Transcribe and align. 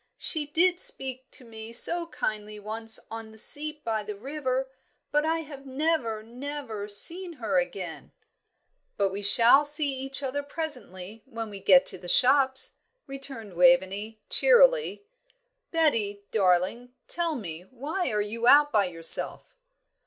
"She 0.17 0.47
did 0.47 0.79
speak 0.79 1.29
to 1.29 1.45
me 1.45 1.71
so 1.71 2.07
kindly 2.07 2.57
once 2.57 2.99
on 3.11 3.29
the 3.31 3.37
seat 3.37 3.83
by 3.83 4.01
the 4.01 4.15
river; 4.15 4.67
but 5.11 5.25
I 5.27 5.41
have 5.41 5.67
never, 5.67 6.23
never 6.23 6.87
seen 6.87 7.33
her 7.33 7.59
again." 7.59 8.11
"But 8.97 9.09
we 9.11 9.21
shall 9.21 9.63
see 9.63 9.93
each 9.93 10.23
other 10.23 10.41
presently, 10.41 11.21
when 11.27 11.51
we 11.51 11.59
get 11.59 11.85
to 11.85 11.99
the 11.99 12.09
shops," 12.09 12.77
returned 13.05 13.53
Waveney, 13.53 14.19
cheerily. 14.27 15.03
"Betty, 15.69 16.23
darling, 16.31 16.93
tell 17.07 17.35
me, 17.35 17.65
why 17.69 18.09
are 18.09 18.21
you 18.23 18.47
out 18.47 18.71
by 18.71 18.85
yourself?" 18.85 19.53